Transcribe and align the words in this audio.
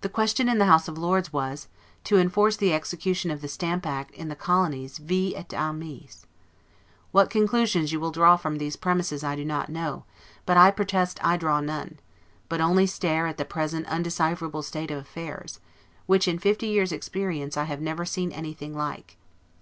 The 0.00 0.08
question 0.08 0.48
in 0.48 0.56
the 0.56 0.64
House 0.64 0.88
of 0.88 0.96
Lords 0.96 1.30
was, 1.30 1.68
to 2.04 2.16
enforce 2.16 2.56
the 2.56 2.72
execution 2.72 3.30
of 3.30 3.42
the 3.42 3.46
Stamp 3.46 3.84
act 3.86 4.10
in 4.14 4.28
the 4.28 4.34
colonies 4.34 4.96
'vi 4.96 5.36
et 5.36 5.52
armis'. 5.52 6.24
What 7.12 7.28
conclusions 7.28 7.92
you 7.92 8.00
will 8.00 8.10
draw 8.10 8.38
from 8.38 8.56
these 8.56 8.76
premises, 8.76 9.22
I 9.22 9.36
do 9.36 9.44
not 9.44 9.68
know; 9.68 10.06
but 10.46 10.56
I 10.56 10.70
protest 10.70 11.22
I 11.22 11.36
draw 11.36 11.60
none; 11.60 12.00
but 12.48 12.62
only 12.62 12.86
stare 12.86 13.26
at 13.26 13.36
the 13.36 13.44
present 13.44 13.86
undecipherable 13.88 14.62
state 14.62 14.90
of 14.90 14.96
affairs, 14.96 15.60
which, 16.06 16.26
in 16.26 16.38
fifty 16.38 16.68
years' 16.68 16.90
experience, 16.90 17.58
I 17.58 17.64
have 17.64 17.82
never 17.82 18.06
seen 18.06 18.32
anything 18.32 18.74
like. 18.74 19.18